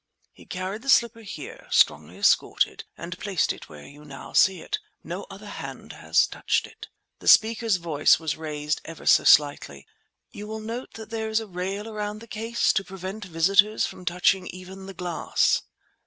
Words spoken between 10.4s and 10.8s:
will